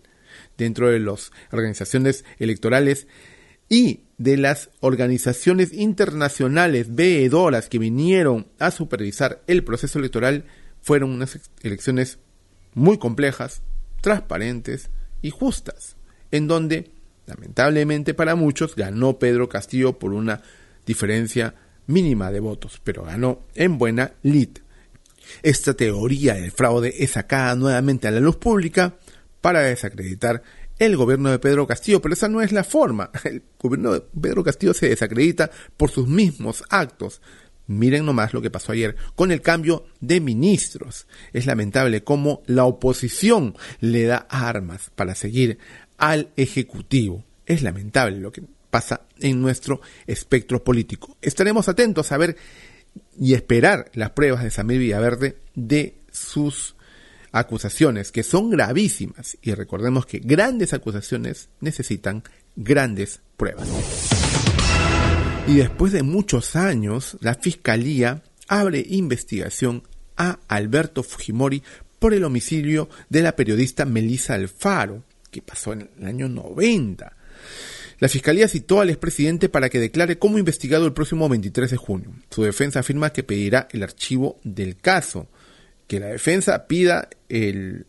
dentro 0.58 0.90
de 0.90 1.00
las 1.00 1.32
organizaciones 1.52 2.26
electorales 2.40 3.08
y 3.70 4.02
de 4.18 4.38
las 4.38 4.70
organizaciones 4.80 5.74
internacionales 5.74 6.96
veedoras 6.96 7.70
que 7.70 7.80
vinieron 7.80 8.48
a 8.60 8.72
supervisar 8.72 9.44
el 9.48 9.64
proceso 9.64 10.00
electoral 10.00 10.46
fueron 10.82 11.12
unas 11.12 11.40
elecciones 11.62 12.20
muy 12.74 12.98
complejas, 12.98 13.62
transparentes 14.02 14.90
y 15.22 15.32
justas, 15.32 15.98
en 16.32 16.48
donde, 16.48 16.92
lamentablemente 17.26 18.14
para 18.14 18.36
muchos, 18.36 18.76
ganó 18.76 19.20
Pedro 19.20 19.50
Castillo 19.50 20.00
por 20.00 20.14
una 20.14 20.42
diferencia 20.86 21.56
mínima 21.88 22.32
de 22.32 22.40
votos, 22.40 22.80
pero 22.84 23.04
ganó 23.04 23.42
en 23.56 23.78
buena 23.78 24.14
lid. 24.24 24.50
Esta 25.44 25.74
teoría 25.74 26.36
del 26.36 26.52
fraude 26.52 26.94
es 26.98 27.12
sacada 27.12 27.56
nuevamente 27.56 28.08
a 28.08 28.12
la 28.12 28.20
luz 28.20 28.38
pública 28.38 28.96
para 29.42 29.62
desacreditar 29.62 30.44
el 30.80 30.96
gobierno 30.96 31.32
de 31.32 31.40
Pedro 31.40 31.66
Castillo, 31.66 32.02
pero 32.02 32.14
esa 32.14 32.28
no 32.28 32.42
es 32.42 32.52
la 32.52 32.64
forma. 32.64 33.10
El 33.24 33.44
gobierno 33.60 33.94
de 33.94 34.02
Pedro 34.02 34.44
Castillo 34.44 34.74
se 34.74 34.90
desacredita 34.90 35.50
por 35.76 35.90
sus 35.90 36.08
mismos 36.08 36.64
actos. 36.70 37.22
Miren 37.66 38.06
nomás 38.06 38.34
lo 38.34 38.42
que 38.42 38.50
pasó 38.50 38.72
ayer 38.72 38.96
con 39.16 39.32
el 39.32 39.42
cambio 39.42 39.86
de 40.00 40.22
ministros. 40.22 41.08
Es 41.34 41.46
lamentable 41.46 42.04
cómo 42.04 42.42
la 42.46 42.66
oposición 42.66 43.56
le 43.82 44.04
da 44.04 44.28
armas 44.30 44.92
para 44.96 45.16
seguir 45.16 45.58
al 45.98 46.30
Ejecutivo. 46.38 47.26
Es 47.46 47.64
lamentable 47.64 48.20
lo 48.20 48.32
que 48.32 48.44
pasa 48.70 49.02
en 49.20 49.42
nuestro 49.42 49.82
espectro 50.06 50.64
político. 50.64 51.18
Estaremos 51.22 51.68
atentos 51.68 52.12
a 52.12 52.18
ver 52.18 52.38
y 53.20 53.34
esperar 53.34 53.90
las 53.94 54.12
pruebas 54.12 54.44
de 54.44 54.52
Samir 54.52 54.80
Villaverde 54.80 55.38
de 55.56 55.96
sus 56.12 56.76
acusaciones 57.32 58.12
que 58.12 58.24
son 58.24 58.50
gravísimas 58.50 59.38
y 59.42 59.54
recordemos 59.54 60.06
que 60.06 60.20
grandes 60.20 60.74
acusaciones 60.74 61.50
necesitan 61.60 62.24
grandes 62.56 63.22
pruebas. 63.36 63.68
Y 65.48 65.56
después 65.56 65.94
de 65.94 66.04
muchos 66.04 66.56
años, 66.56 67.18
la 67.22 67.36
Fiscalía 67.36 68.22
abre 68.48 68.86
investigación 68.88 69.84
a 70.18 70.40
Alberto 70.48 71.04
Fujimori 71.04 71.64
por 72.00 72.14
el 72.14 72.24
homicidio 72.24 72.90
de 73.10 73.22
la 73.22 73.36
periodista 73.36 73.86
Melissa 73.86 74.34
Alfaro, 74.34 75.04
que 75.32 75.42
pasó 75.42 75.74
en 75.74 75.90
el 76.00 76.08
año 76.08 76.28
90. 76.28 77.16
La 78.00 78.10
Fiscalía 78.10 78.48
citó 78.48 78.80
al 78.80 78.90
expresidente 78.90 79.50
para 79.50 79.70
que 79.70 79.80
declare 79.80 80.20
como 80.20 80.38
investigado 80.38 80.86
el 80.86 80.94
próximo 80.94 81.28
23 81.30 81.72
de 81.72 81.78
junio. 81.78 82.12
Su 82.30 82.44
defensa 82.44 82.82
afirma 82.82 83.12
que 83.12 83.24
pedirá 83.24 83.68
el 83.72 83.82
archivo 83.82 84.40
del 84.44 84.78
caso 84.78 85.28
que 85.88 86.00
la 86.00 86.08
defensa 86.08 86.68
pida 86.68 87.10
el 87.30 87.86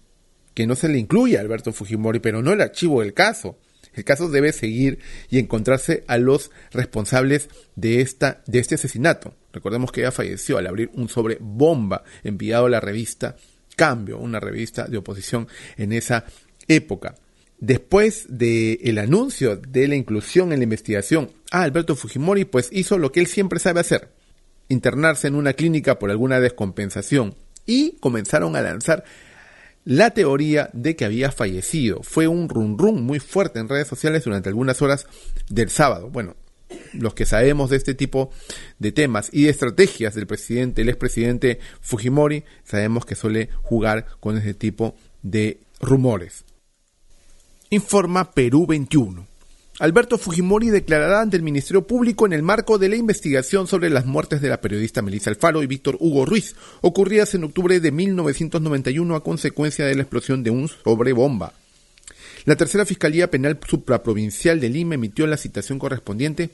que 0.55 0.67
no 0.67 0.77
se 0.77 0.89
le 0.89 0.99
incluya 0.99 1.39
a 1.39 1.43
Alberto 1.43 1.73
Fujimori, 1.73 2.21
pero 2.21 2.43
no 2.43 2.53
el 2.53 2.61
archivo 2.61 3.01
del 3.01 3.13
caso. 3.13 3.59
El 3.93 4.05
caso 4.05 4.29
debe 4.29 4.53
seguir 4.53 5.01
y 5.29 5.39
encontrarse 5.39 6.05
a 6.07 6.19
los 6.19 6.51
responsables 6.71 7.49
de, 7.75 8.01
esta, 8.01 8.43
de 8.47 8.61
este 8.61 8.77
asesinato. 8.77 9.35
Recordemos 9.53 9.93
que 9.93 10.01
ella 10.01 10.13
falleció 10.13 10.59
al 10.59 10.67
abrir 10.67 10.91
un 10.95 11.09
sobre 11.09 11.39
bomba 11.41 12.05
enviado 12.23 12.67
a 12.67 12.71
la 12.71 12.81
revista 12.81 13.37
Cambio, 13.77 14.19
una 14.19 14.41
revista 14.41 14.87
de 14.87 14.99
oposición 14.99 15.47
en 15.77 15.93
esa 15.93 16.25
época. 16.67 17.15
Después 17.61 18.27
del 18.29 18.79
el 18.83 18.99
anuncio 18.99 19.57
de 19.57 19.89
la 19.89 19.97
inclusión 19.97 20.53
en 20.53 20.61
la 20.61 20.65
investigación 20.65 21.31
a 21.51 21.63
Alberto 21.63 21.97
Fujimori, 21.97 22.45
pues 22.45 22.69
hizo 22.71 22.99
lo 22.99 23.11
que 23.11 23.21
él 23.21 23.27
siempre 23.27 23.59
sabe 23.59 23.81
hacer, 23.81 24.13
internarse 24.69 25.27
en 25.27 25.35
una 25.35 25.55
clínica 25.55 25.99
por 25.99 26.11
alguna 26.11 26.39
descompensación 26.39 27.35
y 27.67 27.97
comenzaron 28.01 28.55
a 28.55 28.63
lanzar 28.63 29.05
la 29.85 30.11
teoría 30.11 30.71
de 30.73 30.95
que 30.95 31.05
había 31.05 31.33
fallecido. 31.33 32.03
Fue 32.03 32.29
un 32.29 32.49
run 32.49 32.79
run 32.79 33.03
muy 33.03 33.19
fuerte 33.19 33.59
en 33.59 33.69
redes 33.69 33.89
sociales 33.89 34.25
durante 34.25 34.51
algunas 34.51 34.81
horas 34.81 35.07
del 35.49 35.71
sábado. 35.71 36.11
Bueno, 36.11 36.37
los 36.93 37.15
que 37.15 37.27
sabemos 37.27 37.71
de 37.71 37.77
este 37.77 37.95
tipo 37.95 38.31
de 38.79 38.93
temas 38.93 39.31
y 39.33 39.45
de 39.45 39.51
estrategias 39.51 40.15
del 40.15 40.27
presidente, 40.27 40.83
el 40.83 40.91
expresidente 40.91 41.59
Fujimori, 41.81 42.45
sabemos 42.65 43.05
que 43.05 43.15
suele 43.15 43.49
jugar 43.63 44.07
con 44.21 44.37
ese 44.37 44.55
tipo 44.55 44.95
de 45.23 45.59
rumores. 45.81 46.45
Informa 47.71 48.31
Perú 48.31 48.67
21. 48.67 49.27
Alberto 49.81 50.17
Fujimori 50.17 50.71
declarará 50.71 51.21
ante 51.21 51.37
el 51.37 51.43
Ministerio 51.43 51.87
Público 51.87 52.25
en 52.25 52.33
el 52.33 52.43
marco 52.43 52.79
de 52.79 52.89
la 52.89 52.97
investigación 52.97 53.67
sobre 53.67 53.91
las 53.91 54.07
muertes 54.07 54.41
de 54.41 54.49
la 54.49 54.63
periodista 54.63 55.03
Melissa 55.03 55.29
Alfaro 55.29 55.63
y 55.63 55.67
Víctor 55.67 55.99
Hugo 56.01 56.25
Ruiz, 56.25 56.57
ocurridas 56.81 57.35
en 57.35 57.45
octubre 57.45 57.79
de 57.79 57.93
1991 57.93 59.15
a 59.15 59.23
consecuencia 59.23 59.85
de 59.85 59.97
la 59.97 60.01
explosión 60.01 60.43
de 60.43 60.49
un 60.49 60.69
sobrebomba. 60.69 61.53
La 62.47 62.57
tercera 62.57 62.87
Fiscalía 62.87 63.31
Penal 63.31 63.59
Supraprovincial 63.69 64.61
de 64.61 64.71
Lima 64.71 64.95
emitió 64.95 65.27
la 65.27 65.37
citación 65.37 65.79
correspondiente 65.79 66.49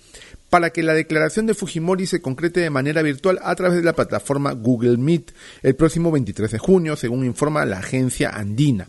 para 0.50 0.70
que 0.70 0.82
la 0.82 0.94
declaración 0.94 1.46
de 1.46 1.54
Fujimori 1.54 2.08
se 2.08 2.20
concrete 2.20 2.58
de 2.58 2.70
manera 2.70 3.02
virtual 3.02 3.38
a 3.44 3.54
través 3.54 3.76
de 3.76 3.84
la 3.84 3.92
plataforma 3.92 4.50
Google 4.50 4.96
Meet 4.96 5.30
el 5.62 5.76
próximo 5.76 6.10
23 6.10 6.50
de 6.50 6.58
junio, 6.58 6.96
según 6.96 7.24
informa 7.24 7.64
la 7.64 7.78
agencia 7.78 8.30
andina. 8.30 8.88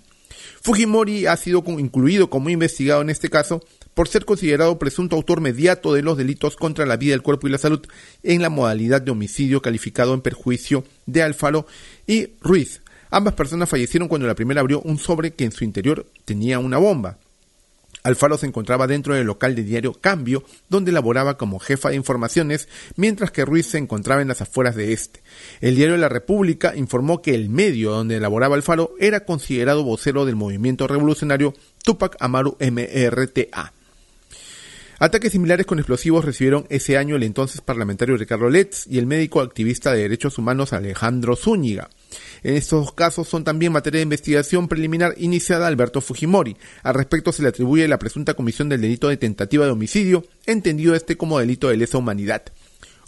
Fujimori 0.62 1.26
ha 1.26 1.38
sido 1.38 1.64
incluido 1.80 2.30
como 2.30 2.50
investigado 2.50 3.02
en 3.02 3.10
este 3.10 3.30
caso 3.30 3.62
por 3.94 4.08
ser 4.08 4.26
considerado 4.26 4.78
presunto 4.78 5.16
autor 5.16 5.42
mediato 5.42 5.94
de 5.94 6.02
los 6.02 6.18
delitos 6.18 6.56
contra 6.56 6.86
la 6.86 6.98
vida, 6.98 7.16
el 7.16 7.22
cuerpo 7.22 7.48
y 7.48 7.52
la 7.52 7.58
salud 7.58 7.82
en 8.24 8.42
la 8.42 8.50
modalidad 8.50 9.02
de 9.02 9.12
homicidio 9.12 9.62
calificado 9.62 10.14
en 10.14 10.22
perjuicio 10.22 10.84
de 11.06 11.24
Alfaro 11.24 11.66
y 12.06 12.30
Ruiz. 12.42 12.82
Ambas 13.10 13.34
personas 13.36 13.70
fallecieron 13.70 14.10
cuando 14.10 14.28
la 14.28 14.36
primera 14.36 14.62
abrió 14.62 14.82
un 14.82 14.98
sobre 14.98 15.32
que 15.32 15.46
en 15.46 15.52
su 15.52 15.64
interior 15.64 16.06
tenía 16.26 16.60
una 16.60 16.78
bomba. 16.78 17.18
Alfaro 18.06 18.38
se 18.38 18.46
encontraba 18.46 18.86
dentro 18.86 19.16
del 19.16 19.26
local 19.26 19.56
de 19.56 19.64
diario 19.64 19.94
Cambio, 19.94 20.44
donde 20.70 20.92
laboraba 20.92 21.38
como 21.38 21.58
jefa 21.58 21.90
de 21.90 21.96
informaciones, 21.96 22.70
mientras 22.96 23.32
que 23.32 23.46
Ruiz 23.46 23.66
se 23.66 23.80
encontraba 23.80 24.22
en 24.22 24.28
las 24.28 24.42
afueras 24.42 24.76
de 24.76 24.94
este. 24.94 25.24
El 25.60 25.76
diario 25.76 25.98
La 25.98 26.08
República 26.08 26.76
informó 26.76 27.24
que 27.24 27.34
el 27.34 27.50
medio 27.50 27.90
donde 27.90 28.20
laboraba 28.20 28.56
Alfaro 28.56 28.92
era 29.00 29.26
considerado 29.26 29.84
vocero 29.84 30.26
del 30.26 30.36
movimiento 30.36 30.88
revolucionario 30.88 31.56
Tupac 31.84 32.16
Amaru 32.20 32.58
MRTA. 32.60 33.74
Ataques 35.00 35.32
similares 35.32 35.66
con 35.66 35.80
explosivos 35.80 36.24
recibieron 36.26 36.68
ese 36.70 36.98
año 36.98 37.16
el 37.16 37.24
entonces 37.24 37.62
parlamentario 37.62 38.16
Ricardo 38.18 38.50
Letts 38.50 38.86
y 38.88 39.00
el 39.00 39.08
médico 39.08 39.42
activista 39.42 39.92
de 39.92 40.04
derechos 40.04 40.38
humanos 40.38 40.74
Alejandro 40.74 41.36
Zúñiga. 41.36 41.90
En 42.44 42.56
estos 42.56 42.94
casos 42.94 43.28
son 43.28 43.44
también 43.44 43.72
materia 43.72 44.00
de 44.00 44.04
investigación 44.04 44.68
preliminar 44.68 45.16
iniciada 45.18 45.68
Alberto 45.68 46.02
Fujimori. 46.02 46.58
Al 46.84 46.94
respecto 46.94 47.32
se 47.32 47.44
le 47.44 47.50
atribuye 47.50 47.88
la 47.88 48.00
presunta 48.00 48.34
comisión 48.34 48.70
del 48.70 48.82
delito 48.82 49.10
de 49.10 49.18
tentativa 49.18 49.66
de 49.66 49.72
homicidio, 49.72 50.26
entendido 50.46 50.96
este 50.96 51.18
como 51.18 51.40
delito 51.40 51.70
de 51.70 51.78
lesa 51.78 51.98
humanidad. 51.98 52.44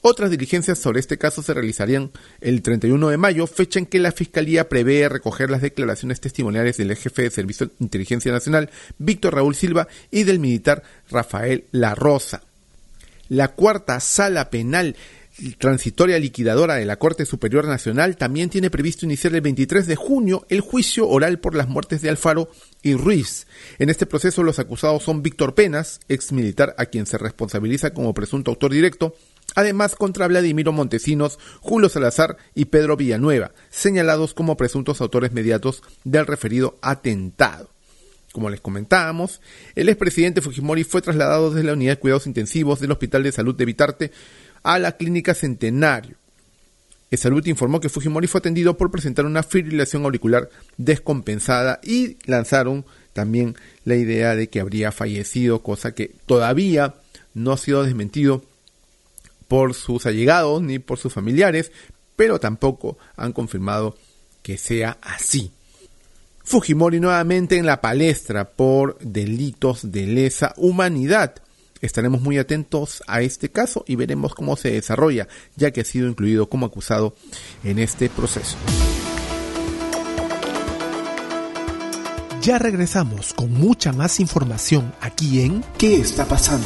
Otras 0.01 0.29
diligencias 0.29 0.77
sobre 0.77 0.99
este 0.99 1.17
caso 1.17 1.41
se 1.41 1.53
realizarían 1.53 2.11
el 2.39 2.61
31 2.61 3.09
de 3.09 3.17
mayo, 3.17 3.47
fecha 3.47 3.79
en 3.79 3.87
que 3.87 3.99
la 3.99 4.11
Fiscalía 4.11 4.69
prevé 4.69 5.09
recoger 5.09 5.49
las 5.49 5.61
declaraciones 5.61 6.21
testimoniales 6.21 6.77
del 6.77 6.95
jefe 6.95 7.23
de 7.23 7.31
Servicio 7.31 7.65
de 7.67 7.73
Inteligencia 7.79 8.31
Nacional, 8.31 8.69
Víctor 8.99 9.35
Raúl 9.35 9.55
Silva, 9.55 9.87
y 10.11 10.23
del 10.23 10.39
militar 10.39 10.83
Rafael 11.09 11.65
La 11.71 11.95
Rosa. 11.95 12.43
La 13.29 13.49
cuarta 13.49 13.99
sala 13.99 14.49
penal 14.49 14.95
transitoria 15.57 16.17
liquidadora 16.17 16.75
de 16.75 16.85
la 16.85 16.97
Corte 16.97 17.25
Superior 17.25 17.65
Nacional 17.67 18.17
también 18.17 18.49
tiene 18.49 18.69
previsto 18.69 19.05
iniciar 19.05 19.35
el 19.35 19.41
23 19.41 19.85
de 19.85 19.95
junio 19.95 20.45
el 20.49 20.61
juicio 20.61 21.07
oral 21.07 21.39
por 21.39 21.55
las 21.55 21.67
muertes 21.67 22.01
de 22.01 22.09
Alfaro 22.09 22.49
y 22.81 22.95
Ruiz. 22.95 23.45
En 23.77 23.89
este 23.89 24.05
proceso 24.05 24.43
los 24.43 24.59
acusados 24.59 25.03
son 25.03 25.21
Víctor 25.21 25.53
Penas, 25.53 25.99
ex 26.09 26.31
militar 26.31 26.73
a 26.77 26.87
quien 26.87 27.05
se 27.05 27.17
responsabiliza 27.17 27.93
como 27.93 28.13
presunto 28.13 28.51
autor 28.51 28.71
directo, 28.71 29.15
además 29.55 29.95
contra 29.95 30.27
Vladimiro 30.27 30.71
Montesinos, 30.71 31.37
Julio 31.61 31.89
Salazar 31.89 32.37
y 32.55 32.65
Pedro 32.65 32.97
Villanueva, 32.97 33.51
señalados 33.69 34.33
como 34.33 34.57
presuntos 34.57 35.01
autores 35.01 35.31
mediatos 35.31 35.83
del 36.03 36.25
referido 36.25 36.77
atentado. 36.81 37.69
Como 38.37 38.49
les 38.51 38.61
comentábamos, 38.61 39.41
el 39.73 39.89
expresidente 39.89 40.41
Fujimori 40.41 40.83
fue 40.83 41.01
trasladado 41.01 41.49
desde 41.49 41.65
la 41.65 41.73
unidad 41.73 41.93
de 41.93 41.99
cuidados 41.99 42.27
intensivos 42.27 42.79
del 42.79 42.91
Hospital 42.91 43.23
de 43.23 43.31
Salud 43.31 43.55
de 43.55 43.65
Vitarte 43.65 44.11
a 44.67 44.79
la 44.79 44.97
Clínica 44.97 45.33
Centenario. 45.33 46.17
El 47.09 47.17
Salud 47.17 47.45
informó 47.47 47.79
que 47.79 47.87
Fujimori 47.87 48.27
fue 48.27 48.39
atendido 48.39 48.75
por 48.75 48.91
presentar 48.91 49.25
una 49.25 49.41
fibrilación 49.41 50.03
auricular 50.03 50.49
descompensada 50.75 51.79
y 51.81 52.17
lanzaron 52.25 52.85
también 53.13 53.55
la 53.85 53.95
idea 53.95 54.35
de 54.35 54.49
que 54.49 54.59
habría 54.59 54.91
fallecido, 54.91 55.63
cosa 55.63 55.95
que 55.95 56.11
todavía 56.25 56.95
no 57.33 57.53
ha 57.53 57.57
sido 57.57 57.83
desmentido 57.83 58.43
por 59.47 59.73
sus 59.73 60.05
allegados 60.05 60.61
ni 60.61 60.79
por 60.79 60.97
sus 60.97 61.13
familiares, 61.13 61.71
pero 62.17 62.37
tampoco 62.37 62.97
han 63.15 63.31
confirmado 63.31 63.95
que 64.43 64.57
sea 64.57 64.97
así. 65.01 65.53
Fujimori 66.43 66.99
nuevamente 66.99 67.55
en 67.55 67.65
la 67.65 67.79
palestra 67.79 68.49
por 68.49 68.97
delitos 68.99 69.93
de 69.93 70.07
lesa 70.07 70.53
humanidad. 70.57 71.35
Estaremos 71.81 72.21
muy 72.21 72.37
atentos 72.37 73.03
a 73.07 73.21
este 73.21 73.49
caso 73.49 73.83
y 73.87 73.95
veremos 73.95 74.33
cómo 74.33 74.55
se 74.55 74.71
desarrolla, 74.71 75.27
ya 75.55 75.71
que 75.71 75.81
ha 75.81 75.85
sido 75.85 76.07
incluido 76.07 76.49
como 76.49 76.65
acusado 76.65 77.15
en 77.63 77.79
este 77.79 78.09
proceso. 78.09 78.57
Ya 82.41 82.57
regresamos 82.59 83.33
con 83.33 83.51
mucha 83.51 83.91
más 83.91 84.21
información 84.21 84.93
aquí 85.01 85.41
en 85.41 85.63
¿Qué 85.77 85.97
está 85.97 86.25
pasando? 86.25 86.65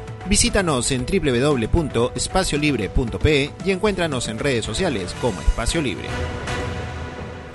Visítanos 0.31 0.89
en 0.91 1.05
www.espaciolibre.pe 1.05 3.51
y 3.65 3.71
encuéntranos 3.71 4.29
en 4.29 4.39
redes 4.39 4.63
sociales 4.63 5.13
como 5.19 5.41
Espacio 5.41 5.81
Libre. 5.81 6.07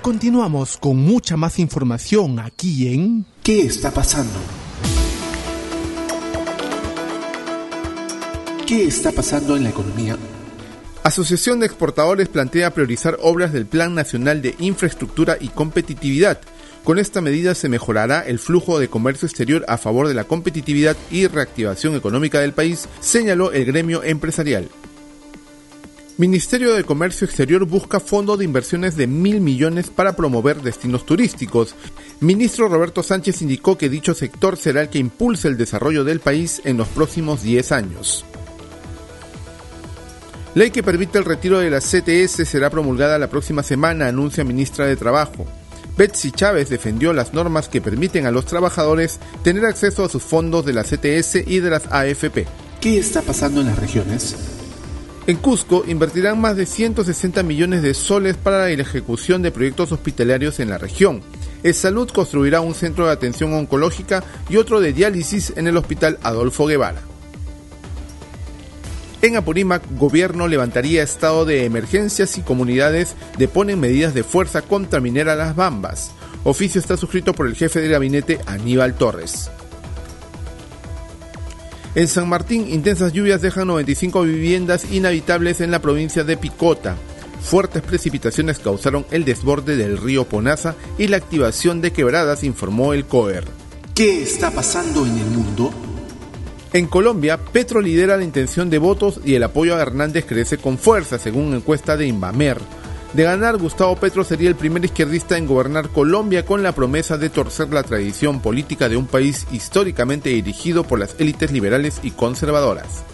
Continuamos 0.03 0.77
con 0.77 0.97
mucha 0.97 1.35
más 1.37 1.57
información 1.57 2.37
aquí 2.37 2.93
en 2.93 3.25
¿Qué 3.41 3.61
está 3.61 3.89
pasando? 3.89 4.37
¿Qué 8.67 8.85
está 8.85 9.11
pasando 9.11 9.57
en 9.57 9.63
la 9.63 9.71
economía? 9.71 10.15
Asociación 11.01 11.59
de 11.59 11.65
Exportadores 11.65 12.29
plantea 12.29 12.75
priorizar 12.75 13.17
obras 13.23 13.53
del 13.53 13.65
Plan 13.65 13.95
Nacional 13.95 14.43
de 14.43 14.53
Infraestructura 14.59 15.35
y 15.41 15.47
Competitividad 15.47 16.39
con 16.87 16.99
esta 16.99 17.19
medida 17.19 17.53
se 17.53 17.67
mejorará 17.67 18.21
el 18.21 18.39
flujo 18.39 18.79
de 18.79 18.87
comercio 18.87 19.25
exterior 19.25 19.65
a 19.67 19.77
favor 19.77 20.07
de 20.07 20.13
la 20.13 20.23
competitividad 20.23 20.95
y 21.11 21.27
reactivación 21.27 21.97
económica 21.97 22.39
del 22.39 22.53
país, 22.53 22.87
señaló 23.01 23.51
el 23.51 23.65
gremio 23.65 24.05
empresarial. 24.05 24.69
Ministerio 26.15 26.73
de 26.75 26.85
Comercio 26.85 27.25
Exterior 27.25 27.65
busca 27.65 27.99
fondo 27.99 28.37
de 28.37 28.45
inversiones 28.45 28.95
de 28.95 29.05
mil 29.05 29.41
millones 29.41 29.89
para 29.89 30.15
promover 30.15 30.61
destinos 30.61 31.05
turísticos. 31.05 31.75
Ministro 32.21 32.69
Roberto 32.69 33.03
Sánchez 33.03 33.41
indicó 33.41 33.77
que 33.77 33.89
dicho 33.89 34.13
sector 34.13 34.55
será 34.55 34.79
el 34.79 34.87
que 34.87 34.99
impulse 34.99 35.49
el 35.49 35.57
desarrollo 35.57 36.05
del 36.05 36.21
país 36.21 36.61
en 36.63 36.77
los 36.77 36.87
próximos 36.87 37.43
10 37.43 37.71
años. 37.73 38.23
Ley 40.55 40.71
que 40.71 40.83
permite 40.83 41.17
el 41.17 41.25
retiro 41.25 41.59
de 41.59 41.69
la 41.69 41.81
CTS 41.81 42.47
será 42.47 42.69
promulgada 42.69 43.19
la 43.19 43.29
próxima 43.29 43.61
semana, 43.61 44.07
anuncia 44.07 44.45
ministra 44.45 44.85
de 44.85 44.95
Trabajo. 44.95 45.45
Betsy 45.97 46.31
Chávez 46.31 46.69
defendió 46.69 47.11
las 47.11 47.33
normas 47.33 47.69
que 47.69 47.81
permiten 47.81 48.27
a 48.27 48.31
los 48.31 48.45
trabajadores 48.45 49.19
tener 49.43 49.65
acceso 49.65 50.05
a 50.05 50.09
sus 50.09 50.21
fondos 50.21 50.65
de 50.65 50.73
la 50.73 50.83
CTS 50.83 51.47
y 51.47 51.59
de 51.59 51.69
las 51.69 51.87
AFP. 51.87 52.45
¿Qué 52.79 52.99
está 52.99 53.23
pasando 53.23 53.61
en 53.61 53.67
las 53.67 53.79
regiones? 53.79 54.35
En 55.25 55.37
Cusco 55.37 55.83
invertirán 55.87 56.39
más 56.39 56.55
de 56.55 56.65
160 56.65 57.43
millones 57.43 57.81
de 57.81 57.93
soles 57.93 58.37
para 58.37 58.59
la 58.59 58.69
ejecución 58.69 59.41
de 59.41 59.51
proyectos 59.51 59.91
hospitalarios 59.91 60.59
en 60.59 60.69
la 60.69 60.77
región. 60.77 61.21
El 61.63 61.73
Salud 61.73 62.09
construirá 62.09 62.61
un 62.61 62.75
centro 62.75 63.07
de 63.07 63.11
atención 63.11 63.53
oncológica 63.53 64.23
y 64.47 64.57
otro 64.57 64.79
de 64.79 64.93
diálisis 64.93 65.51
en 65.57 65.67
el 65.67 65.75
Hospital 65.75 66.19
Adolfo 66.21 66.67
Guevara. 66.67 67.01
En 69.27 69.35
Apurímac, 69.35 69.83
gobierno 69.97 70.47
levantaría 70.47 71.03
estado 71.03 71.43
de 71.43 71.65
emergencias 71.65 72.37
y 72.37 72.43
comunidades 72.43 73.13
deponen 73.37 73.77
medidas 73.77 74.13
de 74.13 74.23
fuerza 74.23 74.61
contra 74.61 75.01
minera 75.01 75.35
Las 75.35 75.53
Bambas. 75.53 76.11
Oficio 76.45 76.79
está 76.79 76.95
suscrito 76.95 77.33
por 77.33 77.45
el 77.45 77.53
jefe 77.53 77.81
de 77.81 77.89
gabinete 77.89 78.39
Aníbal 78.45 78.93
Torres. 78.93 79.51
En 81.93 82.07
San 82.07 82.29
Martín, 82.29 82.69
intensas 82.69 83.11
lluvias 83.11 83.41
dejan 83.41 83.67
95 83.67 84.21
viviendas 84.21 84.89
inhabitables 84.93 85.59
en 85.59 85.71
la 85.71 85.81
provincia 85.81 86.23
de 86.23 86.37
Picota. 86.37 86.95
Fuertes 87.41 87.81
precipitaciones 87.81 88.59
causaron 88.59 89.05
el 89.11 89.25
desborde 89.25 89.75
del 89.75 89.97
río 89.97 90.23
Ponaza 90.23 90.75
y 90.97 91.07
la 91.07 91.17
activación 91.17 91.81
de 91.81 91.91
quebradas, 91.91 92.45
informó 92.45 92.93
el 92.93 93.05
COER. 93.05 93.43
¿Qué 93.93 94.23
está 94.23 94.51
pasando 94.51 95.05
en 95.05 95.17
el 95.17 95.25
mundo? 95.25 95.73
En 96.73 96.87
Colombia, 96.87 97.37
Petro 97.37 97.79
lidera 97.81 98.17
la 98.17 98.23
intención 98.23 98.69
de 98.69 98.77
votos 98.77 99.21
y 99.23 99.35
el 99.35 99.43
apoyo 99.43 99.75
a 99.75 99.81
Hernández 99.81 100.25
crece 100.25 100.57
con 100.57 100.77
fuerza, 100.77 101.17
según 101.17 101.53
encuesta 101.53 101.95
de 101.95 102.07
Invamer. 102.07 102.57
De 103.13 103.23
ganar, 103.23 103.57
Gustavo 103.57 103.95
Petro 103.95 104.25
sería 104.25 104.49
el 104.49 104.55
primer 104.55 104.83
izquierdista 104.83 105.37
en 105.37 105.47
gobernar 105.47 105.89
Colombia 105.89 106.45
con 106.45 106.61
la 106.61 106.73
promesa 106.73 107.17
de 107.17 107.29
torcer 107.29 107.69
la 107.69 107.83
tradición 107.83 108.41
política 108.41 108.89
de 108.89 108.97
un 108.97 109.07
país 109.07 109.47
históricamente 109.51 110.29
dirigido 110.29 110.83
por 110.83 110.99
las 110.99 111.15
élites 111.17 111.51
liberales 111.51 112.01
y 112.03 112.11
conservadoras. 112.11 113.05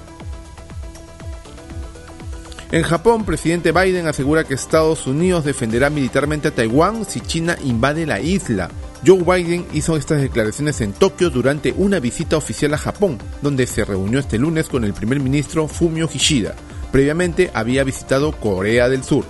En 2.72 2.82
Japón, 2.82 3.24
presidente 3.24 3.72
Biden 3.72 4.08
asegura 4.08 4.46
que 4.46 4.56
Estados 4.56 5.06
Unidos 5.06 5.46
defenderá 5.46 5.92
militarmente 5.92 6.48
a 6.48 6.52
Taiwán 6.56 7.06
si 7.06 7.22
China 7.22 7.56
invade 7.64 8.08
la 8.08 8.20
isla. 8.20 8.72
Joe 9.06 9.22
Biden 9.22 9.66
hizo 9.74 9.98
estas 9.98 10.22
declaraciones 10.22 10.80
en 10.80 10.94
Tokio 10.94 11.30
durante 11.30 11.74
una 11.76 12.00
visita 12.00 12.38
oficial 12.38 12.74
a 12.74 12.78
Japón, 12.78 13.18
donde 13.42 13.68
se 13.68 13.84
reunió 13.84 14.20
este 14.20 14.38
lunes 14.38 14.70
con 14.70 14.86
el 14.86 14.94
primer 14.94 15.20
ministro 15.20 15.68
Fumio 15.68 16.08
Kishida. 16.08 16.56
Previamente 16.92 17.52
había 17.54 17.84
visitado 17.84 18.32
Corea 18.32 18.88
del 18.88 19.04
Sur. 19.04 19.26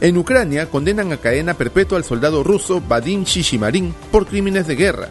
En 0.00 0.16
Ucrania 0.18 0.66
condenan 0.66 1.10
a 1.10 1.16
cadena 1.16 1.54
perpetua 1.54 1.98
al 1.98 2.04
soldado 2.04 2.44
ruso 2.44 2.80
Vadim 2.80 3.24
Shishimarin 3.24 3.92
por 4.12 4.26
crímenes 4.26 4.68
de 4.68 4.76
guerra. 4.76 5.08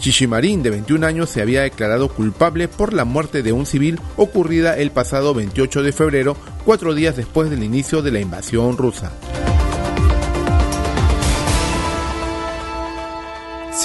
Shishimarin, 0.00 0.62
de 0.64 0.70
21 0.70 1.06
años, 1.06 1.30
se 1.30 1.42
había 1.42 1.62
declarado 1.62 2.08
culpable 2.08 2.66
por 2.66 2.92
la 2.92 3.04
muerte 3.04 3.42
de 3.42 3.52
un 3.52 3.66
civil 3.66 4.00
ocurrida 4.16 4.76
el 4.76 4.90
pasado 4.90 5.32
28 5.32 5.82
de 5.82 5.92
febrero, 5.92 6.36
cuatro 6.64 6.92
días 6.94 7.16
después 7.16 7.50
del 7.50 7.62
inicio 7.62 8.02
de 8.02 8.10
la 8.10 8.20
invasión 8.20 8.76
rusa. 8.76 9.12